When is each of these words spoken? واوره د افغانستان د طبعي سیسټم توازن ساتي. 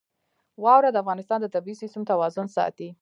واوره 0.63 0.89
د 0.91 0.97
افغانستان 1.03 1.39
د 1.41 1.47
طبعي 1.55 1.75
سیسټم 1.81 2.03
توازن 2.11 2.47
ساتي. 2.55 2.89